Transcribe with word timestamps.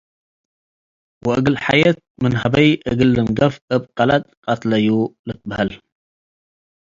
ወእግል 1.25 1.55
ሐየት 1.63 1.97
ምን 2.21 2.33
ሀበይ 2.41 2.69
እግል 2.91 3.09
ልንገፍ 3.17 3.53
እብ 3.75 3.83
ቀልጥ 3.97 4.23
ቀትለዩ፡ 4.43 4.87
ልትበሀል። 5.27 5.69